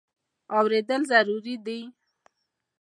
[0.57, 1.79] اورېدل ضروري دی.